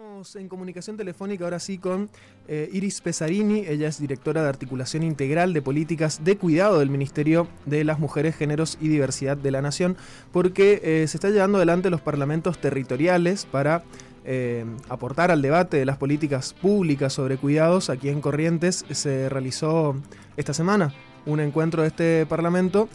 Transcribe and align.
Estamos 0.00 0.34
en 0.36 0.48
comunicación 0.48 0.96
telefónica 0.96 1.44
ahora 1.44 1.58
sí 1.58 1.76
con 1.76 2.08
eh, 2.48 2.70
Iris 2.72 3.02
Pesarini, 3.02 3.66
ella 3.66 3.86
es 3.86 4.00
directora 4.00 4.42
de 4.42 4.48
articulación 4.48 5.02
integral 5.02 5.52
de 5.52 5.60
políticas 5.60 6.24
de 6.24 6.38
cuidado 6.38 6.78
del 6.78 6.88
Ministerio 6.88 7.48
de 7.66 7.84
las 7.84 7.98
Mujeres, 7.98 8.34
Géneros 8.34 8.78
y 8.80 8.88
Diversidad 8.88 9.36
de 9.36 9.50
la 9.50 9.60
Nación, 9.60 9.98
porque 10.32 10.80
eh, 10.82 11.06
se 11.06 11.18
está 11.18 11.28
llevando 11.28 11.58
adelante 11.58 11.90
los 11.90 12.00
parlamentos 12.00 12.58
territoriales 12.58 13.44
para 13.44 13.82
eh, 14.24 14.64
aportar 14.88 15.30
al 15.30 15.42
debate 15.42 15.76
de 15.76 15.84
las 15.84 15.98
políticas 15.98 16.54
públicas 16.54 17.12
sobre 17.12 17.36
cuidados. 17.36 17.90
Aquí 17.90 18.08
en 18.08 18.22
Corrientes 18.22 18.86
se 18.90 19.28
realizó 19.28 19.96
esta 20.38 20.54
semana 20.54 20.94
un 21.26 21.40
encuentro 21.40 21.82
de 21.82 21.88
este 21.88 22.24
parlamento 22.24 22.88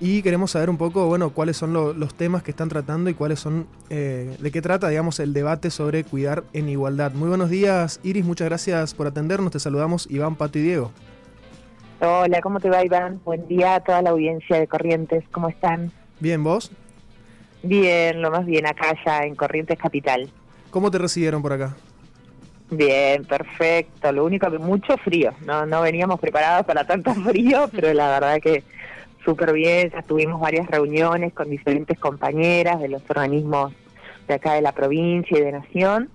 y 0.00 0.22
queremos 0.22 0.52
saber 0.52 0.70
un 0.70 0.78
poco, 0.78 1.06
bueno, 1.06 1.30
cuáles 1.30 1.58
son 1.58 1.74
los 1.74 2.14
temas 2.14 2.42
que 2.42 2.50
están 2.50 2.70
tratando 2.70 3.10
y 3.10 3.14
cuáles 3.14 3.38
son, 3.38 3.66
eh, 3.90 4.34
de 4.40 4.50
qué 4.50 4.62
trata, 4.62 4.88
digamos, 4.88 5.20
el 5.20 5.34
debate 5.34 5.70
sobre 5.70 6.04
cuidar 6.04 6.42
en 6.54 6.70
igualdad. 6.70 7.12
Muy 7.12 7.28
buenos 7.28 7.50
días, 7.50 8.00
Iris, 8.02 8.24
muchas 8.24 8.48
gracias 8.48 8.94
por 8.94 9.06
atendernos. 9.06 9.52
Te 9.52 9.60
saludamos, 9.60 10.10
Iván, 10.10 10.36
Pato 10.36 10.58
y 10.58 10.62
Diego. 10.62 10.90
Hola, 12.00 12.40
¿cómo 12.40 12.60
te 12.60 12.70
va, 12.70 12.82
Iván? 12.82 13.20
Buen 13.26 13.46
día 13.46 13.74
a 13.74 13.80
toda 13.80 14.00
la 14.00 14.10
audiencia 14.10 14.58
de 14.58 14.66
Corrientes, 14.66 15.22
¿cómo 15.32 15.50
están? 15.50 15.92
Bien, 16.18 16.42
¿vos? 16.42 16.72
Bien, 17.62 18.22
lo 18.22 18.30
más 18.30 18.46
bien, 18.46 18.66
acá 18.66 18.96
ya 19.04 19.24
en 19.24 19.34
Corrientes 19.34 19.78
Capital. 19.78 20.30
¿Cómo 20.70 20.90
te 20.90 20.96
recibieron 20.96 21.42
por 21.42 21.52
acá? 21.52 21.76
Bien, 22.70 23.24
perfecto. 23.24 24.12
Lo 24.12 24.24
único 24.24 24.50
que 24.50 24.58
mucho 24.58 24.96
frío. 24.98 25.32
No, 25.44 25.66
no 25.66 25.82
veníamos 25.82 26.20
preparados 26.20 26.64
para 26.64 26.84
tanto 26.84 27.12
frío, 27.26 27.68
pero 27.70 27.92
la 27.92 28.08
verdad 28.08 28.40
que 28.40 28.62
súper 29.24 29.52
bien, 29.52 29.90
ya 29.90 30.02
tuvimos 30.02 30.40
varias 30.40 30.66
reuniones 30.66 31.32
con 31.32 31.50
diferentes 31.50 31.98
compañeras 31.98 32.80
de 32.80 32.88
los 32.88 33.02
organismos 33.08 33.72
de 34.26 34.34
acá 34.34 34.54
de 34.54 34.62
la 34.62 34.72
provincia 34.72 35.38
y 35.38 35.42
de 35.42 35.52
Nación, 35.52 36.10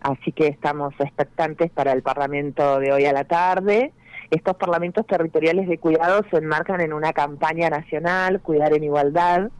así 0.00 0.32
que 0.32 0.46
estamos 0.46 0.94
expectantes 0.98 1.70
para 1.70 1.92
el 1.92 2.02
Parlamento 2.02 2.78
de 2.78 2.92
hoy 2.92 3.06
a 3.06 3.12
la 3.12 3.24
tarde. 3.24 3.92
Estos 4.30 4.56
parlamentos 4.56 5.06
territoriales 5.06 5.68
de 5.68 5.78
cuidado 5.78 6.24
se 6.30 6.38
enmarcan 6.38 6.80
en 6.80 6.92
una 6.92 7.12
campaña 7.12 7.70
nacional, 7.70 8.40
Cuidar 8.40 8.72
en 8.72 8.84
Igualdad, 8.84 9.50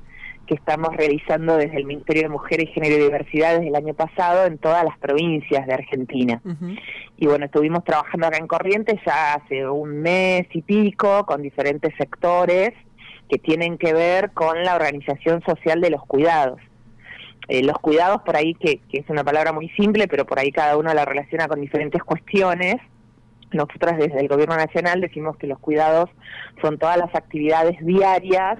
que 0.47 0.55
estamos 0.55 0.97
realizando 0.97 1.56
desde 1.56 1.77
el 1.77 1.84
Ministerio 1.84 2.22
de 2.22 2.28
Mujeres, 2.28 2.70
Género 2.72 2.97
y 2.97 3.00
Diversidad 3.00 3.55
desde 3.55 3.69
el 3.69 3.77
año 3.77 3.94
pasado 3.94 4.47
en 4.47 4.58
todas 4.58 4.84
las 4.84 4.97
provincias 4.98 5.66
de 5.66 5.75
Argentina. 5.75 6.41
Y 7.16 7.27
bueno, 7.27 7.47
estuvimos 7.47 7.84
trabajando 7.84 8.27
acá 8.27 8.38
en 8.38 8.47
Corrientes 8.47 9.00
ya 9.05 9.34
hace 9.34 9.69
un 9.69 10.00
mes 10.00 10.47
y 10.53 10.62
pico 10.62 11.27
con 11.27 11.42
diferentes 11.42 11.92
sectores 11.97 12.72
que 13.28 13.38
tienen 13.38 13.77
que 13.77 13.92
ver 13.92 14.30
con 14.33 14.62
la 14.62 14.77
organización 14.77 15.42
social 15.42 15.80
de 15.80 15.91
los 15.91 16.05
cuidados. 16.05 16.60
Eh, 17.48 17.62
los 17.62 17.78
cuidados, 17.78 18.22
por 18.22 18.36
ahí, 18.36 18.55
que, 18.55 18.81
que 18.91 18.98
es 18.98 19.08
una 19.08 19.25
palabra 19.25 19.53
muy 19.53 19.69
simple, 19.70 20.08
pero 20.08 20.25
por 20.27 20.38
ahí 20.38 20.50
cada 20.50 20.77
uno 20.77 20.92
la 20.94 21.05
relaciona 21.05 21.47
con 21.48 21.60
diferentes 21.60 22.03
cuestiones, 22.03 22.77
nosotras 23.52 23.98
desde 23.98 24.20
el 24.20 24.28
Gobierno 24.28 24.56
Nacional 24.56 25.00
decimos 25.00 25.36
que 25.36 25.47
los 25.47 25.58
cuidados 25.58 26.11
son 26.61 26.78
todas 26.78 26.97
las 26.97 27.14
actividades 27.14 27.77
diarias 27.84 28.58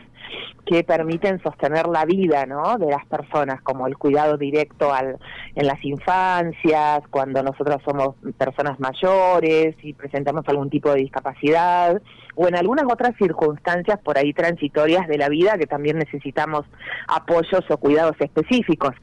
que 0.65 0.83
permiten 0.83 1.41
sostener 1.43 1.87
la 1.87 2.05
vida 2.05 2.47
¿no? 2.47 2.77
de 2.79 2.87
las 2.87 3.07
personas, 3.07 3.63
como 3.63 3.87
el 3.87 3.97
cuidado 3.97 4.37
directo 4.37 4.93
al, 4.93 5.19
en 5.55 5.67
las 5.67 5.85
infancias, 5.85 7.03
cuando 7.11 7.43
nosotros 7.43 7.81
somos 7.85 8.17
personas 8.37 8.81
mayores 8.81 9.77
y 9.83 9.93
presentamos 9.93 10.45
algún 10.49 10.69
tipo 10.69 10.91
de 10.91 11.01
discapacidad, 11.01 12.03
o 12.37 12.47
en 12.47 12.55
algunas 12.55 12.85
otras 12.85 13.17
circunstancias 13.17 13.99
por 14.05 14.19
ahí 14.19 14.33
transitorias 14.33 15.09
de 15.09 15.19
la 15.19 15.29
vida 15.29 15.59
que 15.59 15.67
también 15.67 15.99
necesitamos 15.99 16.65
apoyos 17.09 17.65
o 17.69 17.79
cuidados 17.79 18.15
específicos. 18.21 18.95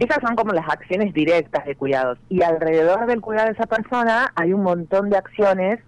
Esas 0.00 0.18
son 0.20 0.36
como 0.36 0.52
las 0.52 0.68
acciones 0.68 1.14
directas 1.14 1.64
de 1.64 1.76
cuidados. 1.76 2.18
Y 2.28 2.42
alrededor 2.42 3.06
del 3.06 3.20
cuidado 3.20 3.46
de 3.46 3.54
esa 3.54 3.66
persona 3.66 4.32
hay 4.34 4.52
un 4.52 4.62
montón 4.62 5.08
de 5.08 5.16
acciones 5.16 5.80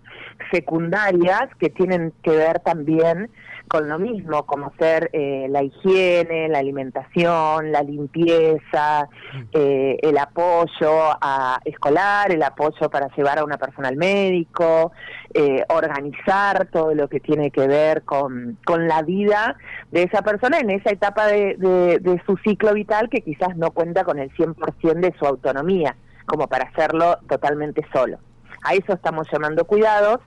secundarias 0.50 1.48
que 1.58 1.70
tienen 1.70 2.12
que 2.22 2.30
ver 2.30 2.60
también 2.60 3.30
con 3.68 3.88
lo 3.88 3.98
mismo, 3.98 4.46
como 4.46 4.72
ser 4.78 5.10
eh, 5.12 5.46
la 5.50 5.62
higiene, 5.62 6.48
la 6.48 6.58
alimentación, 6.58 7.72
la 7.72 7.82
limpieza, 7.82 9.08
mm. 9.34 9.42
eh, 9.52 9.98
el 10.02 10.18
apoyo 10.18 11.16
a 11.20 11.60
escolar, 11.64 12.30
el 12.32 12.42
apoyo 12.42 12.88
para 12.90 13.08
llevar 13.16 13.38
a 13.38 13.44
una 13.44 13.58
persona 13.58 13.88
al 13.88 13.96
médico, 13.96 14.92
eh, 15.34 15.64
organizar 15.68 16.68
todo 16.70 16.94
lo 16.94 17.08
que 17.08 17.20
tiene 17.20 17.50
que 17.50 17.66
ver 17.66 18.02
con, 18.02 18.58
con 18.64 18.86
la 18.86 19.02
vida 19.02 19.56
de 19.90 20.04
esa 20.04 20.22
persona 20.22 20.58
en 20.58 20.70
esa 20.70 20.90
etapa 20.90 21.26
de, 21.26 21.56
de 21.56 22.22
su 22.24 22.36
ciclo 22.38 22.72
vital 22.72 23.08
que 23.08 23.22
quizás 23.22 23.56
no 23.56 23.72
cuenta 23.72 24.04
con 24.04 24.18
el 24.18 24.30
100% 24.32 25.00
de 25.00 25.14
su 25.18 25.26
autonomía, 25.26 25.96
como 26.26 26.46
para 26.46 26.68
hacerlo 26.68 27.18
totalmente 27.28 27.84
solo. 27.92 28.18
A 28.62 28.74
eso 28.74 28.92
estamos 28.92 29.28
llamando 29.30 29.64
cuidados 29.64 30.20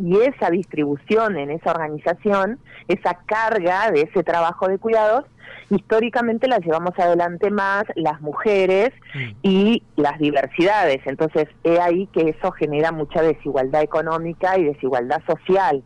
y 0.00 0.16
esa 0.20 0.50
distribución 0.50 1.36
en 1.36 1.50
esa 1.50 1.72
organización, 1.72 2.58
esa 2.88 3.14
carga 3.26 3.90
de 3.90 4.02
ese 4.02 4.22
trabajo 4.22 4.68
de 4.68 4.78
cuidados, 4.78 5.24
históricamente 5.70 6.48
la 6.48 6.58
llevamos 6.58 6.98
adelante 6.98 7.50
más 7.50 7.84
las 7.94 8.20
mujeres 8.20 8.90
mm. 9.14 9.30
y 9.42 9.82
las 9.96 10.18
diversidades. 10.18 11.00
Entonces, 11.06 11.48
he 11.64 11.80
ahí 11.80 12.06
que 12.08 12.30
eso 12.30 12.50
genera 12.52 12.92
mucha 12.92 13.22
desigualdad 13.22 13.82
económica 13.82 14.58
y 14.58 14.64
desigualdad 14.64 15.22
social, 15.26 15.82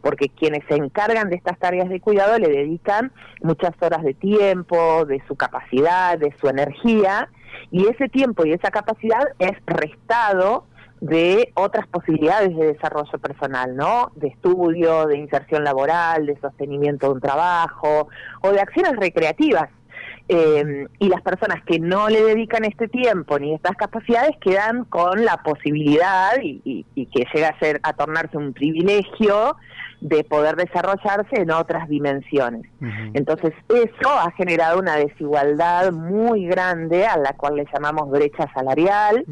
porque 0.00 0.28
quienes 0.28 0.62
se 0.68 0.76
encargan 0.76 1.28
de 1.28 1.36
estas 1.36 1.58
tareas 1.58 1.88
de 1.88 2.00
cuidado 2.00 2.38
le 2.38 2.48
dedican 2.48 3.12
muchas 3.42 3.72
horas 3.80 4.02
de 4.02 4.14
tiempo, 4.14 5.04
de 5.06 5.22
su 5.26 5.36
capacidad, 5.36 6.18
de 6.18 6.34
su 6.40 6.48
energía, 6.48 7.28
y 7.70 7.86
ese 7.86 8.08
tiempo 8.08 8.44
y 8.46 8.52
esa 8.52 8.70
capacidad 8.70 9.22
es 9.38 9.52
restado 9.66 10.66
de 11.00 11.52
otras 11.54 11.86
posibilidades 11.88 12.56
de 12.56 12.72
desarrollo 12.72 13.18
personal, 13.18 13.76
¿no? 13.76 14.12
De 14.14 14.28
estudio, 14.28 15.06
de 15.06 15.18
inserción 15.18 15.64
laboral, 15.64 16.26
de 16.26 16.38
sostenimiento 16.40 17.08
de 17.08 17.12
un 17.14 17.20
trabajo 17.20 18.08
o 18.42 18.50
de 18.50 18.60
acciones 18.60 18.96
recreativas. 18.96 19.68
Eh, 20.28 20.88
y 20.98 21.08
las 21.08 21.22
personas 21.22 21.62
que 21.64 21.78
no 21.78 22.08
le 22.08 22.20
dedican 22.20 22.64
este 22.64 22.88
tiempo 22.88 23.38
ni 23.38 23.54
estas 23.54 23.76
capacidades 23.76 24.36
quedan 24.40 24.84
con 24.84 25.24
la 25.24 25.36
posibilidad 25.36 26.32
y, 26.42 26.84
que 26.94 27.24
llega 27.32 27.50
a 27.50 27.58
ser 27.60 27.78
a 27.84 27.92
tornarse 27.92 28.36
un 28.36 28.52
privilegio 28.52 29.56
de 30.00 30.24
poder 30.24 30.56
desarrollarse 30.56 31.40
en 31.40 31.52
otras 31.52 31.88
dimensiones. 31.88 32.62
Entonces 33.14 33.54
eso 33.68 34.10
ha 34.10 34.32
generado 34.32 34.80
una 34.80 34.96
desigualdad 34.96 35.92
muy 35.92 36.46
grande 36.46 37.06
a 37.06 37.16
la 37.16 37.32
cual 37.34 37.54
le 37.56 37.66
llamamos 37.72 38.10
brecha 38.10 38.50
salarial 38.52 39.24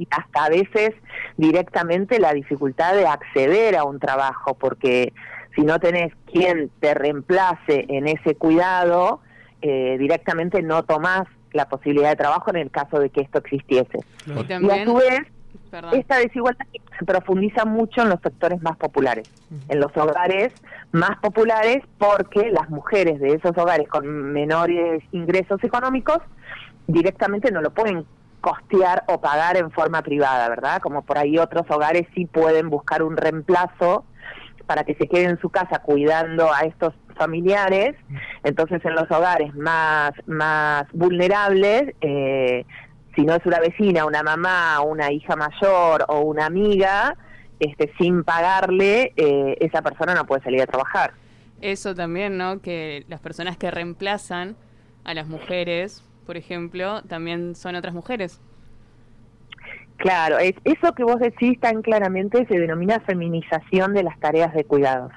y 0.00 0.08
hasta 0.10 0.46
a 0.46 0.48
veces 0.48 0.92
directamente 1.36 2.18
la 2.18 2.32
dificultad 2.32 2.94
de 2.94 3.06
acceder 3.06 3.76
a 3.76 3.84
un 3.84 4.00
trabajo, 4.00 4.54
porque 4.54 5.12
si 5.54 5.60
no 5.60 5.78
tenés 5.78 6.14
quien 6.24 6.70
te 6.80 6.94
reemplace 6.94 7.84
en 7.88 8.08
ese 8.08 8.34
cuidado, 8.34 9.20
eh, 9.60 9.96
directamente 9.98 10.62
no 10.62 10.84
tomás 10.84 11.24
la 11.52 11.68
posibilidad 11.68 12.08
de 12.08 12.16
trabajo 12.16 12.48
en 12.50 12.56
el 12.56 12.70
caso 12.70 12.98
de 12.98 13.10
que 13.10 13.20
esto 13.20 13.38
existiese. 13.38 13.98
Y, 14.26 14.70
a 14.70 14.84
su 14.86 14.94
vez, 14.94 15.20
esta 15.92 16.16
desigualdad 16.16 16.66
se 16.98 17.04
profundiza 17.04 17.66
mucho 17.66 18.00
en 18.00 18.08
los 18.08 18.20
sectores 18.22 18.62
más 18.62 18.78
populares, 18.78 19.30
en 19.68 19.80
los 19.80 19.94
hogares 19.98 20.54
más 20.92 21.18
populares, 21.18 21.82
porque 21.98 22.50
las 22.50 22.70
mujeres 22.70 23.20
de 23.20 23.34
esos 23.34 23.56
hogares 23.58 23.86
con 23.88 24.32
menores 24.32 25.02
ingresos 25.12 25.62
económicos 25.62 26.20
directamente 26.86 27.50
no 27.52 27.60
lo 27.60 27.70
pueden 27.70 28.06
costear 28.40 29.04
o 29.08 29.20
pagar 29.20 29.56
en 29.56 29.70
forma 29.70 30.02
privada, 30.02 30.48
¿verdad? 30.48 30.80
Como 30.80 31.02
por 31.02 31.18
ahí 31.18 31.38
otros 31.38 31.64
hogares 31.70 32.06
sí 32.14 32.26
pueden 32.26 32.70
buscar 32.70 33.02
un 33.02 33.16
reemplazo 33.16 34.04
para 34.66 34.84
que 34.84 34.94
se 34.94 35.08
quede 35.08 35.24
en 35.24 35.40
su 35.40 35.50
casa 35.50 35.80
cuidando 35.80 36.52
a 36.52 36.60
estos 36.60 36.94
familiares. 37.16 37.96
Entonces, 38.44 38.80
en 38.84 38.94
los 38.94 39.10
hogares 39.10 39.54
más, 39.54 40.12
más 40.26 40.84
vulnerables, 40.92 41.94
eh, 42.00 42.64
si 43.14 43.22
no 43.22 43.34
es 43.34 43.44
una 43.44 43.58
vecina, 43.58 44.04
una 44.04 44.22
mamá, 44.22 44.80
una 44.80 45.10
hija 45.12 45.36
mayor 45.36 46.04
o 46.08 46.20
una 46.20 46.46
amiga, 46.46 47.16
este, 47.58 47.92
sin 47.98 48.24
pagarle, 48.24 49.12
eh, 49.16 49.56
esa 49.60 49.82
persona 49.82 50.14
no 50.14 50.24
puede 50.24 50.42
salir 50.42 50.62
a 50.62 50.66
trabajar. 50.66 51.12
Eso 51.60 51.94
también, 51.94 52.38
¿no? 52.38 52.62
Que 52.62 53.04
las 53.08 53.20
personas 53.20 53.56
que 53.56 53.70
reemplazan 53.70 54.56
a 55.04 55.14
las 55.14 55.26
mujeres 55.26 56.02
por 56.30 56.36
ejemplo, 56.36 57.02
también 57.08 57.56
son 57.56 57.74
otras 57.74 57.92
mujeres. 57.92 58.40
Claro, 59.96 60.38
es, 60.38 60.54
eso 60.62 60.94
que 60.94 61.02
vos 61.02 61.18
decís 61.18 61.58
tan 61.58 61.82
claramente 61.82 62.46
se 62.46 62.56
denomina 62.56 63.00
feminización 63.00 63.94
de 63.94 64.04
las 64.04 64.16
tareas 64.20 64.54
de 64.54 64.62
cuidados, 64.62 65.10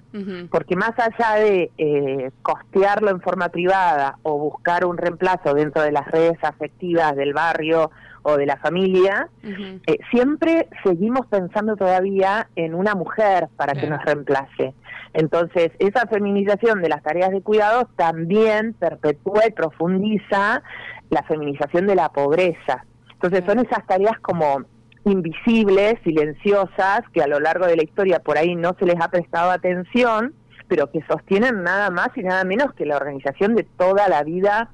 porque 0.50 0.76
más 0.76 0.94
allá 0.98 1.36
de 1.36 1.70
eh, 1.78 2.32
costearlo 2.42 3.12
en 3.12 3.22
forma 3.22 3.50
privada 3.50 4.18
o 4.24 4.40
buscar 4.40 4.86
un 4.86 4.98
reemplazo 4.98 5.54
dentro 5.54 5.84
de 5.84 5.92
las 5.92 6.08
redes 6.08 6.40
afectivas 6.42 7.16
del 7.16 7.34
barrio 7.34 7.92
o 8.24 8.38
de 8.38 8.46
la 8.46 8.58
familia, 8.58 9.30
eh, 9.44 9.98
siempre 10.10 10.68
seguimos 10.84 11.28
pensando 11.28 11.76
todavía 11.76 12.48
en 12.56 12.74
una 12.74 12.96
mujer 12.96 13.50
para 13.56 13.74
que 13.74 13.88
nos 13.88 14.04
reemplace. 14.04 14.74
Entonces, 15.14 15.72
esa 15.80 16.08
feminización 16.08 16.82
de 16.82 16.90
las 16.90 17.04
tareas 17.04 17.32
de 17.32 17.42
cuidados 17.42 17.86
también 17.96 18.74
perpetúa 18.74 19.46
y 19.48 19.52
profundiza 19.52 20.64
la 21.10 21.24
feminización 21.24 21.86
de 21.86 21.96
la 21.96 22.10
pobreza. 22.10 22.86
Entonces 23.12 23.44
son 23.46 23.60
esas 23.60 23.86
tareas 23.86 24.20
como 24.20 24.64
invisibles, 25.06 25.96
silenciosas, 26.04 27.02
que 27.14 27.22
a 27.22 27.28
lo 27.28 27.40
largo 27.40 27.68
de 27.68 27.76
la 27.76 27.84
historia 27.84 28.20
por 28.20 28.38
ahí 28.38 28.56
no 28.56 28.76
se 28.80 28.86
les 28.86 29.00
ha 29.00 29.10
prestado 29.10 29.52
atención, 29.52 30.34
pero 30.68 30.90
que 30.92 31.02
sostienen 31.08 31.64
nada 31.64 31.90
más 31.90 32.10
y 32.16 32.24
nada 32.24 32.44
menos 32.44 32.74
que 32.74 32.86
la 32.86 32.98
organización 32.98 33.56
de 33.56 33.64
toda 33.64 34.08
la 34.08 34.24
vida 34.24 34.72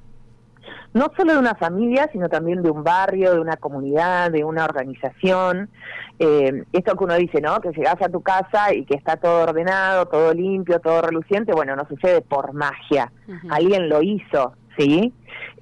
no 0.92 1.10
solo 1.16 1.32
de 1.32 1.38
una 1.38 1.54
familia, 1.54 2.08
sino 2.12 2.28
también 2.28 2.62
de 2.62 2.70
un 2.70 2.82
barrio, 2.82 3.32
de 3.32 3.40
una 3.40 3.56
comunidad, 3.56 4.30
de 4.30 4.44
una 4.44 4.64
organización. 4.64 5.70
Eh, 6.18 6.64
esto 6.72 6.96
que 6.96 7.04
uno 7.04 7.14
dice, 7.16 7.40
¿no? 7.40 7.60
Que 7.60 7.70
llegas 7.70 8.00
a 8.02 8.08
tu 8.08 8.20
casa 8.22 8.74
y 8.74 8.84
que 8.84 8.94
está 8.94 9.16
todo 9.16 9.44
ordenado, 9.44 10.06
todo 10.06 10.34
limpio, 10.34 10.80
todo 10.80 11.02
reluciente, 11.02 11.52
bueno, 11.52 11.76
no 11.76 11.86
sucede 11.86 12.20
por 12.20 12.52
magia. 12.52 13.12
Alguien 13.50 13.88
lo 13.88 14.02
hizo, 14.02 14.54
¿sí? 14.80 15.12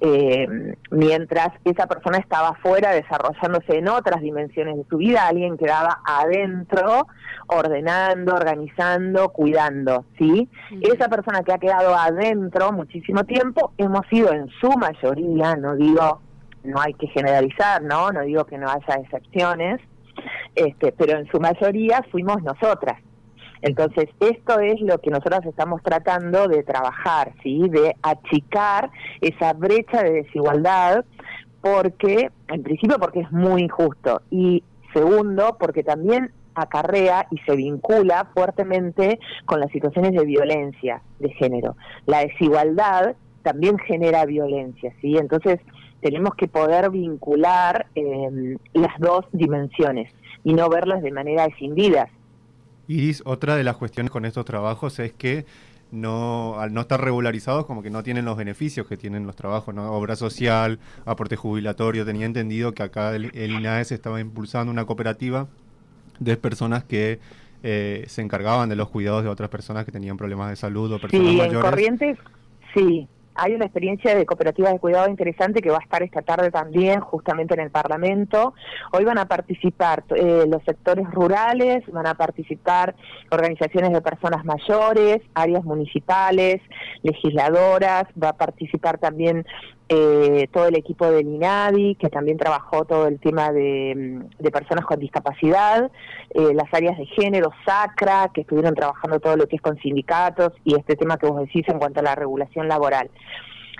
Eh, 0.01 0.47
mientras 0.91 1.49
esa 1.65 1.85
persona 1.87 2.19
estaba 2.19 2.49
afuera 2.49 2.91
desarrollándose 2.91 3.77
en 3.77 3.89
otras 3.89 4.21
dimensiones 4.21 4.77
de 4.77 4.85
su 4.89 4.97
vida, 4.97 5.27
alguien 5.27 5.57
quedaba 5.57 5.99
adentro 6.05 7.07
ordenando, 7.47 8.33
organizando, 8.35 9.29
cuidando, 9.29 10.05
¿sí? 10.17 10.47
Esa 10.81 11.09
persona 11.09 11.43
que 11.43 11.51
ha 11.51 11.57
quedado 11.57 11.95
adentro 11.95 12.71
muchísimo 12.71 13.25
tiempo, 13.25 13.73
hemos 13.77 14.07
sido 14.07 14.31
en 14.31 14.47
su 14.61 14.69
mayoría, 14.71 15.55
no 15.57 15.75
digo, 15.75 16.21
no 16.63 16.79
hay 16.79 16.93
que 16.93 17.07
generalizar, 17.07 17.81
¿no? 17.81 18.11
No 18.11 18.21
digo 18.21 18.45
que 18.45 18.57
no 18.57 18.69
haya 18.69 19.01
excepciones, 19.01 19.81
este, 20.55 20.93
pero 20.93 21.17
en 21.19 21.27
su 21.29 21.39
mayoría 21.39 22.05
fuimos 22.11 22.41
nosotras. 22.43 23.01
Entonces, 23.61 24.09
esto 24.19 24.59
es 24.59 24.79
lo 24.81 24.99
que 24.99 25.09
nosotros 25.09 25.45
estamos 25.45 25.81
tratando 25.83 26.47
de 26.47 26.63
trabajar, 26.63 27.33
¿sí? 27.43 27.67
De 27.69 27.95
achicar 28.01 28.89
esa 29.21 29.53
brecha 29.53 30.03
de 30.03 30.23
desigualdad, 30.23 31.05
porque, 31.61 32.31
en 32.47 32.63
principio, 32.63 32.97
porque 32.99 33.21
es 33.21 33.31
muy 33.31 33.63
injusto. 33.63 34.21
Y 34.31 34.63
segundo, 34.93 35.57
porque 35.59 35.83
también 35.83 36.31
acarrea 36.55 37.27
y 37.31 37.37
se 37.39 37.55
vincula 37.55 38.29
fuertemente 38.33 39.19
con 39.45 39.59
las 39.59 39.71
situaciones 39.71 40.13
de 40.13 40.25
violencia 40.25 41.01
de 41.19 41.29
género. 41.31 41.75
La 42.05 42.19
desigualdad 42.19 43.15
también 43.43 43.77
genera 43.79 44.25
violencia, 44.25 44.93
¿sí? 45.01 45.17
Entonces, 45.17 45.59
tenemos 46.01 46.35
que 46.35 46.47
poder 46.47 46.89
vincular 46.89 47.87
eh, 47.95 48.57
las 48.73 48.97
dos 48.99 49.25
dimensiones 49.31 50.11
y 50.43 50.53
no 50.53 50.69
verlas 50.69 51.01
de 51.01 51.11
manera 51.11 51.45
escindidas. 51.45 52.09
Iris, 52.89 53.21
otra 53.23 53.55
de 53.55 53.63
las 53.63 53.77
cuestiones 53.77 54.11
con 54.11 54.25
estos 54.25 54.45
trabajos 54.45 54.97
es 54.97 55.13
que 55.13 55.45
no, 55.91 56.59
al 56.59 56.73
no 56.73 56.81
estar 56.81 56.99
regularizados, 56.99 57.67
como 57.67 57.83
que 57.83 57.91
no 57.91 58.01
tienen 58.01 58.25
los 58.25 58.35
beneficios 58.35 58.87
que 58.87 58.97
tienen 58.97 59.27
los 59.27 59.35
trabajos, 59.35 59.75
¿no? 59.75 59.91
Obra 59.91 60.15
social, 60.15 60.79
aporte 61.05 61.35
jubilatorio. 61.35 62.03
Tenía 62.03 62.25
entendido 62.25 62.73
que 62.73 62.81
acá 62.81 63.15
el, 63.15 63.31
INAES 63.33 63.91
estaba 63.91 64.19
impulsando 64.19 64.71
una 64.71 64.85
cooperativa 64.85 65.47
de 66.19 66.35
personas 66.35 66.83
que 66.83 67.19
eh, 67.61 68.05
se 68.07 68.23
encargaban 68.23 68.69
de 68.69 68.75
los 68.75 68.89
cuidados 68.89 69.23
de 69.23 69.29
otras 69.29 69.49
personas 69.49 69.85
que 69.85 69.91
tenían 69.91 70.17
problemas 70.17 70.49
de 70.49 70.55
salud 70.55 70.91
o 70.91 70.99
personas 70.99 71.27
mayores. 71.27 71.53
En 71.53 71.61
Corrientes, 71.61 72.17
sí, 72.73 73.07
hay 73.39 73.53
una 73.53 73.65
experiencia 73.65 74.15
de 74.15 74.25
cooperativas 74.25 74.73
de 74.73 74.79
cuidado 74.79 75.09
interesante 75.09 75.61
que 75.61 75.69
va 75.69 75.77
a 75.77 75.83
estar 75.83 76.03
esta 76.03 76.21
tarde 76.21 76.51
también, 76.51 76.99
justamente 76.99 77.53
en 77.53 77.61
el 77.61 77.71
Parlamento. 77.71 78.53
Hoy 78.91 79.05
van 79.05 79.17
a 79.17 79.25
participar 79.25 80.03
eh, 80.15 80.45
los 80.47 80.63
sectores 80.63 81.09
rurales, 81.11 81.83
van 81.91 82.07
a 82.07 82.15
participar 82.15 82.95
organizaciones 83.31 83.91
de 83.91 84.01
personas 84.01 84.43
mayores, 84.43 85.21
áreas 85.33 85.63
municipales, 85.63 86.61
legisladoras, 87.01 88.03
va 88.21 88.29
a 88.29 88.37
participar 88.37 88.97
también 88.97 89.45
eh, 89.91 90.47
todo 90.53 90.67
el 90.67 90.77
equipo 90.77 91.09
del 91.09 91.27
INADI, 91.27 91.95
que 91.95 92.09
también 92.09 92.37
trabajó 92.37 92.85
todo 92.85 93.07
el 93.07 93.19
tema 93.19 93.51
de, 93.51 94.21
mm, 94.39 94.47
personas 94.51 94.85
con 94.85 94.99
discapacidad, 94.99 95.91
eh, 96.29 96.53
las 96.53 96.71
áreas 96.71 96.95
de 96.97 97.07
género, 97.07 97.51
SACRA, 97.65 98.29
que 98.31 98.41
estuvieron 98.41 98.75
trabajando 98.75 99.19
todo 99.19 99.35
lo 99.35 99.47
que 99.47 99.55
es 99.55 99.61
con 99.63 99.77
sindicatos 99.79 100.53
y 100.63 100.75
este 100.75 100.95
tema 100.95 101.17
que 101.17 101.25
vos 101.25 101.39
decís 101.41 101.67
en 101.67 101.79
cuanto 101.79 102.01
a 102.01 102.03
la 102.03 102.13
regulación 102.13 102.67
laboral. 102.67 103.09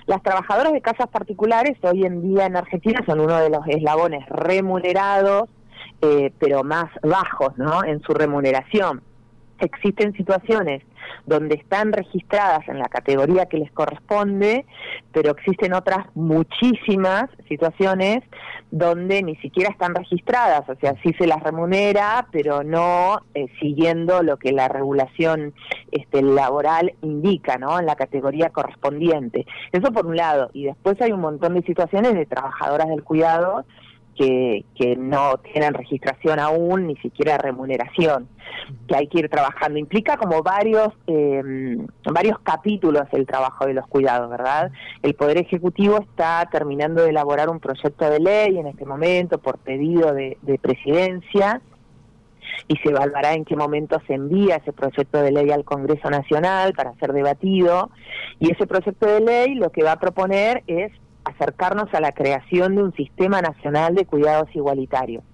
Las 0.06 0.20
trabajadoras 0.24 0.72
de 0.72 0.80
casas 0.80 1.06
particulares 1.06 1.78
hoy 1.82 2.04
en 2.04 2.22
día 2.22 2.46
en 2.46 2.56
Argentina 2.56 3.00
son 3.06 3.20
uno 3.20 3.36
de 3.36 3.50
los 3.50 3.64
eslabones 3.68 4.28
remunerados, 4.28 5.48
eh, 6.02 6.32
pero 6.40 6.64
más 6.64 6.86
bajos 7.02 7.56
¿no? 7.56 7.84
en 7.84 8.00
su 8.02 8.14
remuneración 8.14 9.02
existen 9.60 10.12
situaciones 10.14 10.82
donde 11.26 11.56
están 11.56 11.92
registradas 11.92 12.66
en 12.68 12.78
la 12.78 12.88
categoría 12.88 13.46
que 13.46 13.58
les 13.58 13.70
corresponde, 13.72 14.64
pero 15.12 15.32
existen 15.32 15.74
otras 15.74 16.06
muchísimas 16.14 17.24
situaciones 17.48 18.22
donde 18.70 19.22
ni 19.22 19.36
siquiera 19.36 19.70
están 19.70 19.94
registradas, 19.94 20.68
o 20.68 20.74
sea, 20.76 20.94
sí 21.02 21.12
se 21.18 21.26
las 21.26 21.42
remunera, 21.42 22.28
pero 22.30 22.62
no 22.62 23.22
eh, 23.34 23.46
siguiendo 23.60 24.22
lo 24.22 24.36
que 24.36 24.52
la 24.52 24.68
regulación 24.68 25.54
este, 25.90 26.22
laboral 26.22 26.94
indica, 27.02 27.58
¿no? 27.58 27.78
En 27.80 27.86
la 27.86 27.96
categoría 27.96 28.50
correspondiente. 28.50 29.46
Eso 29.72 29.92
por 29.92 30.06
un 30.06 30.16
lado. 30.16 30.50
Y 30.52 30.64
después 30.64 31.00
hay 31.00 31.12
un 31.12 31.20
montón 31.20 31.54
de 31.54 31.62
situaciones 31.62 32.14
de 32.14 32.26
trabajadoras 32.26 32.88
del 32.88 33.02
cuidado 33.02 33.64
que, 34.20 34.66
que 34.74 34.96
no 34.96 35.38
tienen 35.38 35.72
registración 35.72 36.38
aún, 36.40 36.88
ni 36.88 36.96
siquiera 36.96 37.38
remuneración, 37.38 38.28
que 38.86 38.94
hay 38.94 39.06
que 39.06 39.20
ir 39.20 39.30
trabajando. 39.30 39.78
Implica 39.78 40.18
como 40.18 40.42
varios, 40.42 40.88
eh, 41.06 41.78
varios 42.04 42.38
capítulos 42.40 43.04
el 43.12 43.26
trabajo 43.26 43.64
de 43.64 43.72
los 43.72 43.86
cuidados, 43.86 44.28
¿verdad? 44.28 44.72
El 45.02 45.14
Poder 45.14 45.38
Ejecutivo 45.38 46.00
está 46.00 46.46
terminando 46.52 47.02
de 47.02 47.10
elaborar 47.10 47.48
un 47.48 47.60
proyecto 47.60 48.10
de 48.10 48.20
ley 48.20 48.58
en 48.58 48.66
este 48.66 48.84
momento 48.84 49.38
por 49.38 49.56
pedido 49.56 50.12
de, 50.12 50.36
de 50.42 50.58
presidencia 50.58 51.62
y 52.68 52.76
se 52.76 52.90
evaluará 52.90 53.32
en 53.32 53.46
qué 53.46 53.56
momento 53.56 54.02
se 54.06 54.14
envía 54.14 54.56
ese 54.56 54.74
proyecto 54.74 55.22
de 55.22 55.32
ley 55.32 55.50
al 55.50 55.64
Congreso 55.64 56.10
Nacional 56.10 56.74
para 56.74 56.94
ser 56.96 57.14
debatido. 57.14 57.90
Y 58.38 58.52
ese 58.52 58.66
proyecto 58.66 59.06
de 59.06 59.20
ley 59.20 59.54
lo 59.54 59.70
que 59.70 59.82
va 59.82 59.92
a 59.92 59.98
proponer 59.98 60.62
es 60.66 60.92
acercarnos 61.40 61.92
a 61.94 62.00
la 62.00 62.12
creación 62.12 62.76
de 62.76 62.82
un 62.82 62.94
sistema 62.94 63.40
nacional 63.40 63.94
de 63.94 64.04
cuidados 64.04 64.54
igualitarios. 64.54 65.24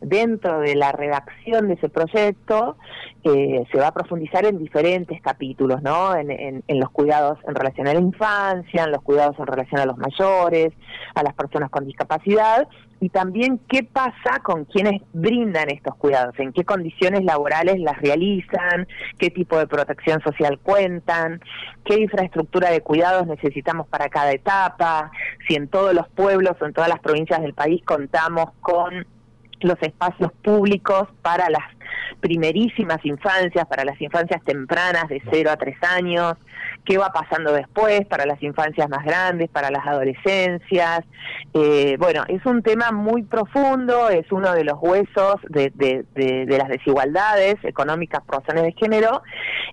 Dentro 0.00 0.60
de 0.60 0.74
la 0.74 0.92
redacción 0.92 1.68
de 1.68 1.74
ese 1.74 1.88
proyecto 1.88 2.76
eh, 3.24 3.64
se 3.72 3.78
va 3.78 3.88
a 3.88 3.94
profundizar 3.94 4.44
en 4.44 4.58
diferentes 4.58 5.22
capítulos, 5.22 5.82
¿no? 5.82 6.14
En, 6.14 6.62
los 6.68 6.90
cuidados 6.90 7.38
en 7.48 7.54
relación 7.54 7.88
a 7.88 7.94
la 7.94 8.00
infancia, 8.00 8.84
en 8.84 8.90
los 8.90 9.02
cuidados 9.02 9.38
en 9.38 9.46
relación 9.46 9.80
a 9.80 9.86
los 9.86 9.96
mayores, 9.96 10.74
a 11.14 11.22
las 11.22 11.32
personas 11.34 11.70
con 11.70 11.86
discapacidad 11.86 12.68
y 13.00 13.08
también 13.10 13.60
qué 13.68 13.82
pasa 13.82 14.40
con 14.42 14.64
quienes 14.64 15.02
brindan 15.12 15.68
estos 15.70 15.94
cuidados, 15.96 16.38
en 16.38 16.52
qué 16.52 16.64
condiciones 16.64 17.24
laborales 17.24 17.78
las 17.80 18.00
realizan, 18.00 18.86
qué 19.18 19.30
tipo 19.30 19.58
de 19.58 19.66
protección 19.66 20.20
social 20.22 20.58
cuentan, 20.62 21.40
qué 21.84 22.00
infraestructura 22.00 22.70
de 22.70 22.80
cuidados 22.80 23.26
necesitamos 23.26 23.86
para 23.88 24.08
cada 24.08 24.32
etapa, 24.32 25.10
si 25.46 25.54
en 25.54 25.68
todos 25.68 25.94
los 25.94 26.08
pueblos 26.08 26.56
o 26.60 26.66
en 26.66 26.72
todas 26.72 26.88
las 26.88 27.00
provincias 27.00 27.40
del 27.42 27.54
país 27.54 27.82
contamos 27.84 28.50
con 28.60 29.06
los 29.60 29.76
espacios 29.80 30.32
públicos 30.42 31.08
para 31.22 31.48
las 31.50 31.64
primerísimas 32.20 33.04
infancias, 33.04 33.66
para 33.66 33.84
las 33.84 34.00
infancias 34.00 34.42
tempranas 34.44 35.08
de 35.08 35.22
0 35.30 35.50
a 35.50 35.56
3 35.56 35.76
años, 35.82 36.34
qué 36.86 36.98
va 36.98 37.12
pasando 37.12 37.52
después 37.52 38.06
para 38.06 38.24
las 38.26 38.42
infancias 38.42 38.88
más 38.88 39.04
grandes, 39.04 39.50
para 39.50 39.70
las 39.70 39.86
adolescencias. 39.86 41.00
Eh, 41.52 41.96
bueno, 41.98 42.24
es 42.28 42.44
un 42.46 42.62
tema 42.62 42.92
muy 42.92 43.22
profundo, 43.22 44.08
es 44.08 44.30
uno 44.30 44.52
de 44.52 44.64
los 44.64 44.78
huesos 44.80 45.36
de, 45.48 45.72
las 46.46 46.68
desigualdades 46.68 47.56
económicas 47.64 48.22
por 48.24 48.40
razones 48.40 48.62
de 48.62 48.72
género. 48.72 49.22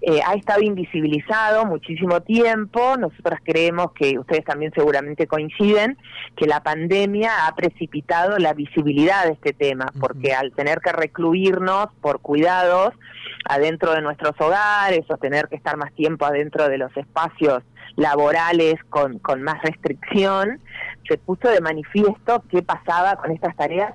Eh, 0.01 0.19
ha 0.25 0.33
estado 0.33 0.61
invisibilizado 0.61 1.65
muchísimo 1.65 2.21
tiempo. 2.21 2.97
Nosotros 2.97 3.39
creemos 3.43 3.91
que 3.93 4.17
ustedes 4.17 4.43
también 4.43 4.71
seguramente 4.75 5.27
coinciden 5.27 5.97
que 6.35 6.47
la 6.47 6.63
pandemia 6.63 7.47
ha 7.47 7.55
precipitado 7.55 8.37
la 8.39 8.53
visibilidad 8.53 9.25
de 9.25 9.33
este 9.33 9.53
tema, 9.53 9.72
porque 9.99 10.33
al 10.33 10.51
tener 10.53 10.79
que 10.79 10.91
recluirnos 10.91 11.87
por 12.01 12.19
cuidados 12.19 12.93
adentro 13.49 13.93
de 13.93 14.01
nuestros 14.01 14.39
hogares 14.39 15.05
o 15.09 15.17
tener 15.17 15.47
que 15.47 15.55
estar 15.55 15.77
más 15.77 15.93
tiempo 15.93 16.25
adentro 16.25 16.69
de 16.69 16.77
los 16.77 16.95
espacios 16.95 17.63
laborales 17.95 18.75
con, 18.89 19.19
con 19.19 19.43
más 19.43 19.61
restricción, 19.61 20.59
se 21.07 21.17
puso 21.17 21.49
de 21.49 21.61
manifiesto 21.61 22.43
qué 22.49 22.61
pasaba 22.61 23.15
con 23.17 23.31
estas 23.31 23.55
tareas 23.55 23.93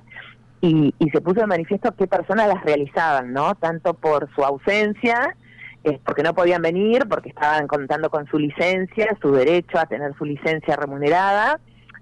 y, 0.61 0.93
y 0.99 1.09
se 1.09 1.21
puso 1.21 1.41
de 1.41 1.47
manifiesto 1.47 1.95
qué 1.95 2.07
personas 2.07 2.47
las 2.47 2.63
realizaban, 2.63 3.33
¿no? 3.33 3.55
Tanto 3.55 3.93
por 3.93 4.29
su 4.35 4.43
ausencia, 4.43 5.35
eh, 5.83 5.99
porque 6.05 6.23
no 6.23 6.33
podían 6.33 6.61
venir, 6.61 7.07
porque 7.07 7.29
estaban 7.29 7.67
contando 7.67 8.09
con 8.09 8.27
su 8.27 8.37
licencia, 8.37 9.17
su 9.21 9.31
derecho 9.31 9.79
a 9.79 9.85
tener 9.85 10.13
su 10.17 10.25
licencia 10.25 10.75
remunerada, 10.75 11.59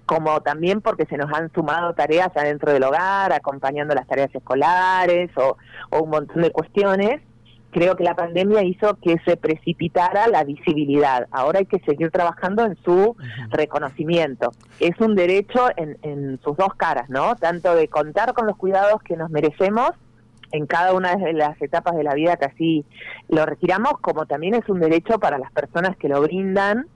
como 0.08 0.40
también 0.40 0.80
porque 0.80 1.04
se 1.04 1.18
nos 1.18 1.30
han 1.34 1.52
sumado 1.52 1.92
tareas 1.92 2.30
adentro 2.34 2.72
del 2.72 2.82
hogar, 2.82 3.30
acompañando 3.30 3.94
las 3.94 4.06
tareas 4.06 4.34
escolares 4.34 5.30
o, 5.36 5.58
o 5.90 6.02
un 6.02 6.08
montón 6.08 6.40
de 6.40 6.50
cuestiones 6.50 7.20
creo 7.70 7.94
que 7.96 8.04
la 8.04 8.14
pandemia 8.14 8.62
hizo 8.62 8.96
que 8.96 9.16
se 9.26 9.36
precipitara 9.36 10.26
la 10.28 10.42
visibilidad. 10.44 11.26
Ahora 11.30 11.58
hay 11.58 11.66
que 11.66 11.80
seguir 11.80 12.10
trabajando 12.10 12.64
en 12.64 12.76
su 12.82 13.14
reconocimiento. 13.50 14.52
Es 14.80 14.98
un 15.00 15.14
derecho 15.14 15.68
en, 15.76 15.98
en 16.00 16.40
sus 16.42 16.56
dos 16.56 16.74
caras, 16.78 17.10
¿no? 17.10 17.36
Tanto 17.36 17.74
de 17.74 17.88
contar 17.88 18.32
con 18.32 18.46
los 18.46 18.56
cuidados 18.56 19.02
que 19.02 19.18
nos 19.18 19.28
merecemos 19.28 19.90
en 20.50 20.66
cada 20.66 20.94
una 20.94 21.16
de 21.16 21.34
las 21.34 21.60
etapas 21.60 21.94
de 21.94 22.04
la 22.04 22.14
vida 22.14 22.38
que 22.38 22.46
así 22.46 22.86
lo 23.28 23.44
retiramos, 23.44 24.00
como 24.00 24.24
también 24.24 24.54
es 24.54 24.66
un 24.70 24.80
derecho 24.80 25.18
para 25.18 25.36
las 25.36 25.52
personas 25.52 25.94
que 25.98 26.08
lo 26.08 26.22
brindan 26.22 26.86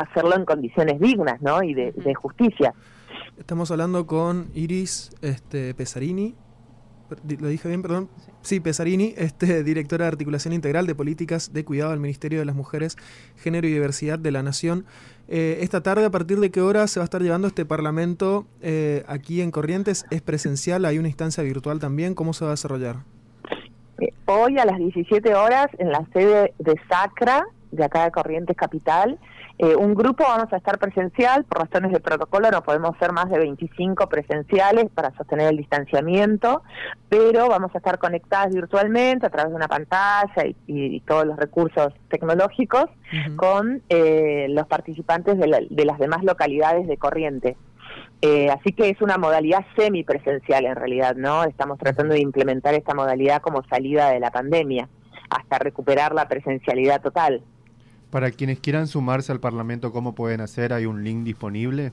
hacerlo 0.00 0.36
en 0.36 0.44
condiciones 0.44 1.00
dignas, 1.00 1.40
¿no? 1.40 1.62
Y 1.62 1.74
de, 1.74 1.92
de 1.92 2.14
justicia. 2.14 2.74
Estamos 3.38 3.70
hablando 3.70 4.06
con 4.06 4.50
Iris 4.54 5.10
este, 5.22 5.74
Pesarini, 5.74 6.34
¿Lo 7.40 7.48
dije 7.48 7.68
bien, 7.68 7.82
perdón? 7.82 8.08
Sí, 8.42 8.60
Pesarini, 8.60 9.14
este, 9.16 9.64
directora 9.64 10.04
de 10.04 10.08
Articulación 10.08 10.54
Integral 10.54 10.86
de 10.86 10.94
Políticas 10.94 11.52
de 11.52 11.64
Cuidado 11.64 11.90
del 11.90 12.00
Ministerio 12.00 12.38
de 12.38 12.44
las 12.44 12.54
Mujeres, 12.54 12.96
Género 13.36 13.66
y 13.66 13.72
Diversidad 13.72 14.18
de 14.18 14.30
la 14.30 14.42
Nación. 14.42 14.86
Eh, 15.28 15.58
esta 15.60 15.82
tarde, 15.82 16.04
¿a 16.04 16.10
partir 16.10 16.38
de 16.38 16.50
qué 16.50 16.60
hora 16.60 16.86
se 16.86 17.00
va 17.00 17.04
a 17.04 17.06
estar 17.06 17.20
llevando 17.20 17.48
este 17.48 17.64
Parlamento 17.64 18.46
eh, 18.62 19.04
aquí 19.08 19.40
en 19.40 19.50
Corrientes? 19.50 20.06
¿Es 20.10 20.22
presencial? 20.22 20.84
¿Hay 20.84 20.98
una 20.98 21.08
instancia 21.08 21.42
virtual 21.42 21.80
también? 21.80 22.14
¿Cómo 22.14 22.32
se 22.32 22.44
va 22.44 22.50
a 22.50 22.54
desarrollar? 22.54 22.96
Eh, 24.00 24.12
hoy 24.26 24.58
a 24.58 24.64
las 24.64 24.78
17 24.78 25.34
horas 25.34 25.66
en 25.78 25.90
la 25.90 26.06
sede 26.12 26.54
de 26.58 26.74
Sacra, 26.88 27.44
de 27.72 27.84
acá 27.84 28.04
de 28.04 28.12
Corrientes 28.12 28.56
Capital, 28.56 29.18
eh, 29.62 29.76
un 29.76 29.94
grupo 29.94 30.24
vamos 30.24 30.50
a 30.54 30.56
estar 30.56 30.78
presencial, 30.78 31.44
por 31.44 31.68
razones 31.68 31.92
de 31.92 32.00
protocolo 32.00 32.50
no 32.50 32.62
podemos 32.62 32.96
ser 32.96 33.12
más 33.12 33.28
de 33.28 33.38
25 33.38 34.08
presenciales 34.08 34.86
para 34.94 35.14
sostener 35.18 35.48
el 35.48 35.58
distanciamiento, 35.58 36.62
pero 37.10 37.46
vamos 37.46 37.70
a 37.74 37.76
estar 37.76 37.98
conectadas 37.98 38.54
virtualmente 38.54 39.26
a 39.26 39.28
través 39.28 39.50
de 39.50 39.56
una 39.56 39.68
pantalla 39.68 40.46
y, 40.66 41.00
todos 41.00 41.26
los 41.26 41.36
recursos 41.36 41.92
tecnológicos 42.08 42.86
con 43.36 43.82
eh, 43.90 44.46
los 44.48 44.66
participantes 44.66 45.38
de, 45.38 45.84
las 45.84 45.98
demás 45.98 46.24
localidades 46.24 46.88
de 46.88 46.96
Corrientes. 46.96 47.58
Eh, 48.22 48.48
así 48.48 48.72
que 48.72 48.88
es 48.88 49.02
una 49.02 49.18
modalidad 49.18 49.66
semipresencial 49.76 50.64
en 50.64 50.76
realidad, 50.76 51.16
¿no? 51.16 51.44
Estamos 51.44 51.78
tratando 51.78 52.14
de 52.14 52.20
implementar 52.20 52.72
esta 52.72 52.94
modalidad 52.94 53.42
como 53.42 53.62
salida 53.64 54.08
de 54.08 54.20
la 54.20 54.30
pandemia, 54.30 54.88
hasta 55.28 55.58
recuperar 55.58 56.14
la 56.14 56.28
presencialidad 56.28 57.02
total. 57.02 57.42
Para 58.10 58.32
quienes 58.32 58.58
quieran 58.58 58.88
sumarse 58.88 59.30
al 59.30 59.40
Parlamento, 59.40 59.92
¿cómo 59.92 60.14
pueden 60.14 60.40
hacer? 60.40 60.72
¿Hay 60.72 60.86
un 60.86 61.04
link 61.04 61.22
disponible? 61.22 61.92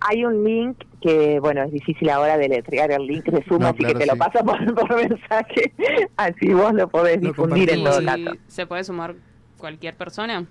Hay 0.00 0.24
un 0.24 0.42
link 0.44 0.76
que, 1.00 1.38
bueno, 1.40 1.62
es 1.62 1.72
difícil 1.72 2.10
ahora 2.10 2.36
de 2.36 2.48
letrear 2.48 2.90
el 2.90 3.06
link 3.06 3.24
de 3.26 3.44
Suma, 3.44 3.68
así 3.68 3.84
que 3.84 3.94
te 3.94 4.06
lo 4.06 4.16
paso 4.16 4.44
por, 4.44 4.60
mensaje, 4.96 5.72
así 6.16 6.52
vos 6.52 6.74
lo 6.74 6.88
podés 6.88 7.20
difundir 7.20 7.70
en 7.70 7.84
todo 7.84 8.04
caso. 8.04 8.32
¿Se 8.48 8.66
puede 8.66 8.84
sumar 8.84 9.14
cualquier 9.56 9.96
persona? 9.96 10.46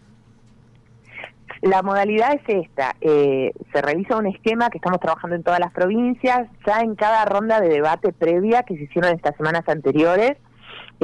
La 1.62 1.81
modalidad 1.81 2.33
es 2.33 2.65
esta, 2.65 2.95
eh, 3.01 3.51
se 3.72 3.81
revisa 3.81 4.17
un 4.17 4.27
esquema 4.27 4.69
que 4.69 4.77
estamos 4.77 5.00
trabajando 5.00 5.36
en 5.36 5.43
todas 5.43 5.60
las 5.60 5.72
provincias, 5.72 6.48
ya 6.65 6.79
en 6.81 6.95
cada 6.95 7.24
ronda 7.25 7.60
de 7.62 7.69
debate 7.69 8.12
previa 8.13 8.63
que 8.63 8.75
se 8.75 8.83
hicieron 8.83 9.13
estas 9.13 9.36
semanas 9.38 9.63
anteriores, 9.67 10.38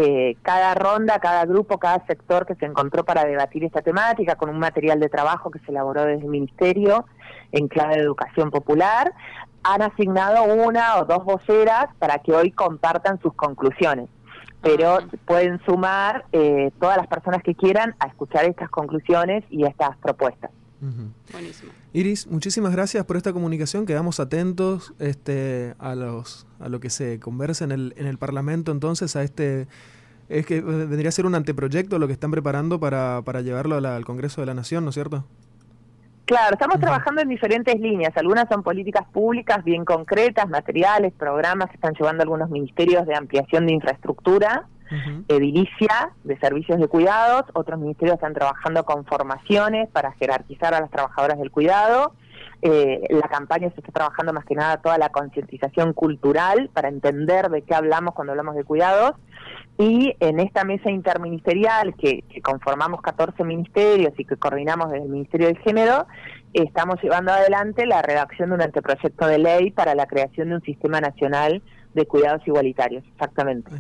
eh, 0.02 0.38
cada 0.44 0.76
ronda, 0.76 1.20
cada 1.20 1.46
grupo, 1.46 1.78
cada 1.78 2.06
sector 2.06 2.46
que 2.46 2.56
se 2.56 2.66
encontró 2.66 3.04
para 3.04 3.26
debatir 3.26 3.66
esta 3.66 3.82
temática 3.82 4.36
con 4.36 4.50
un 4.50 4.58
material 4.58 5.00
de 5.00 5.10
trabajo 5.10 5.52
que 5.52 5.60
se 5.60 5.72
elaboró 5.72 6.06
desde 6.06 6.24
el 6.24 6.30
Ministerio 6.30 7.06
en 7.52 7.68
clave 7.68 7.96
de 7.96 8.04
educación 8.04 8.50
popular, 8.50 9.14
han 9.64 9.82
asignado 9.82 10.44
una 10.44 10.98
o 10.98 11.06
dos 11.06 11.26
voceras 11.26 11.88
para 12.00 12.20
que 12.20 12.34
hoy 12.34 12.52
compartan 12.52 13.20
sus 13.20 13.34
conclusiones. 13.34 14.10
Pero 14.62 15.00
pueden 15.26 15.60
sumar 15.66 16.26
eh, 16.32 16.72
todas 16.80 16.98
las 16.98 17.08
personas 17.08 17.44
que 17.44 17.56
quieran 17.56 17.96
a 18.00 18.08
escuchar 18.08 18.46
estas 18.46 18.70
conclusiones 18.70 19.44
y 19.50 19.66
estas 19.66 19.98
propuestas. 19.98 20.52
Buenísimo. 21.32 21.72
Iris, 21.94 22.28
muchísimas 22.28 22.72
gracias 22.72 23.06
por 23.06 23.18
esta 23.18 23.34
comunicación. 23.34 23.86
Quedamos 23.86 24.20
atentos 24.20 24.94
este, 25.00 25.76
a, 25.80 25.96
los, 25.96 26.48
a 26.60 26.70
lo 26.70 26.80
que 26.80 26.90
se 26.90 27.20
conversa 27.20 27.66
en 27.66 27.72
el, 27.72 27.94
en 27.98 28.08
el 28.08 28.18
Parlamento 28.18 28.72
entonces, 28.72 29.16
a 29.16 29.24
este... 29.24 29.68
Es 30.30 30.46
que 30.46 30.62
vendría 30.62 31.10
a 31.10 31.12
ser 31.12 31.26
un 31.26 31.34
anteproyecto 31.34 31.98
lo 31.98 32.06
que 32.06 32.14
están 32.14 32.30
preparando 32.30 32.80
para, 32.80 33.24
para 33.26 33.42
llevarlo 33.42 33.76
al 33.78 34.06
Congreso 34.06 34.42
de 34.42 34.48
la 34.48 34.54
Nación, 34.54 34.84
¿no 34.84 34.92
es 34.92 34.94
cierto? 34.94 35.26
Claro, 36.26 36.54
estamos 36.54 36.80
trabajando 36.80 37.22
en 37.22 37.30
diferentes 37.30 37.80
líneas. 37.80 38.16
Algunas 38.16 38.48
son 38.48 38.62
políticas 38.62 39.08
públicas 39.12 39.64
bien 39.64 39.84
concretas, 39.84 40.48
materiales, 40.48 41.12
programas 41.14 41.72
que 41.72 41.78
están 41.78 41.96
llevando 41.96 42.22
algunos 42.22 42.52
ministerios 42.52 43.08
de 43.08 43.16
ampliación 43.16 43.66
de 43.66 43.74
infraestructura 43.74 44.68
edilicia 45.28 46.12
de 46.24 46.38
servicios 46.40 46.80
de 46.80 46.88
cuidados, 46.88 47.44
otros 47.54 47.80
ministerios 47.80 48.16
están 48.16 48.34
trabajando 48.34 48.84
con 48.84 49.06
formaciones 49.06 49.90
para 49.90 50.12
jerarquizar 50.14 50.74
a 50.74 50.82
las 50.82 50.90
trabajadoras 50.90 51.38
del 51.40 51.52
cuidado. 51.52 52.14
Eh, 52.62 53.02
la 53.10 53.30
campaña 53.30 53.70
se 53.70 53.80
está 53.80 53.92
trabajando 53.94 54.34
más 54.34 54.44
que 54.44 54.54
nada 54.54 54.82
toda 54.82 54.98
la 54.98 55.10
concientización 55.10 55.94
cultural 55.94 56.70
para 56.74 56.90
entender 56.90 57.50
de 57.50 57.62
qué 57.62 57.74
hablamos 57.74 58.14
cuando 58.14 58.34
hablamos 58.34 58.56
de 58.56 58.66
cuidados. 58.66 59.14
Y 59.78 60.14
en 60.20 60.42
esta 60.42 60.66
mesa 60.66 60.92
interministerial 60.92 61.96
que, 61.96 62.24
que 62.24 62.42
conformamos 62.42 63.02
14 63.02 63.46
ministerios 63.46 64.14
y 64.18 64.26
que 64.26 64.36
coordinamos 64.36 64.92
desde 64.92 65.06
el 65.06 65.12
Ministerio 65.12 65.48
del 65.48 65.58
Género, 65.60 66.06
estamos 66.52 67.02
llevando 67.02 67.32
adelante 67.32 67.86
la 67.86 68.02
redacción 68.02 68.50
de 68.50 68.56
un 68.56 68.62
anteproyecto 68.62 69.26
de 69.28 69.38
ley 69.38 69.72
para 69.72 69.96
la 69.96 70.06
creación 70.06 70.50
de 70.50 70.56
un 70.56 70.62
sistema 70.62 71.00
nacional 71.00 71.62
de 71.94 72.06
cuidados 72.06 72.46
igualitarios. 72.46 73.06
Exactamente. 73.14 73.72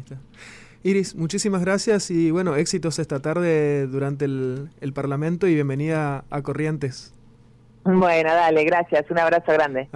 Iris, 0.81 1.13
muchísimas 1.13 1.61
gracias 1.61 2.09
y 2.09 2.31
bueno, 2.31 2.55
éxitos 2.55 2.99
esta 2.99 3.19
tarde 3.19 3.85
durante 3.87 4.23
el, 4.25 4.93
Parlamento 4.95 5.45
y 5.45 5.53
bienvenida 5.53 6.23
a 6.29 6.41
Corrientes. 6.41 7.13
Bueno, 7.83 8.33
dale, 8.33 8.63
gracias. 8.63 9.05
Un 9.09 9.19
abrazo 9.19 9.51
grande. 9.51 9.89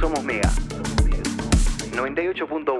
Somos 0.00 0.24
Mega 0.24 0.50
98.1 1.92 2.79